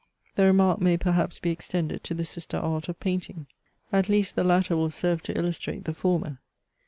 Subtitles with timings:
[0.33, 3.45] The remark may perhaps be extended to the sister art of painting.
[3.93, 6.39] At least the latter will serve to illustrate the former.